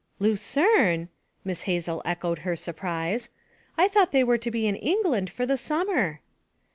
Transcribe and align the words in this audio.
'Lucerne!' 0.17 1.09
Miss 1.45 1.61
Hazel 1.69 2.01
echoed 2.05 2.39
her 2.39 2.55
surprise. 2.55 3.29
'I 3.77 3.87
thought 3.89 4.11
they 4.11 4.23
were 4.23 4.39
to 4.39 4.49
be 4.49 4.65
in 4.65 4.75
England 4.77 5.29
for 5.29 5.45
the 5.45 5.57
summer?' 5.57 6.21